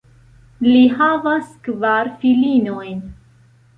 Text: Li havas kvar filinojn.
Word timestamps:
Li 0.67 0.79
havas 1.01 1.51
kvar 1.67 2.09
filinojn. 2.25 3.09